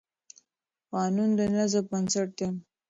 [0.91, 2.47] قانون د نظم بنسټ دی.